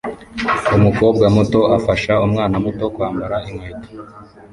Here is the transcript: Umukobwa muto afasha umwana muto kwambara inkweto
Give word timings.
Umukobwa 0.77 1.25
muto 1.35 1.59
afasha 1.77 2.13
umwana 2.25 2.55
muto 2.65 2.85
kwambara 2.95 3.37
inkweto 3.49 3.89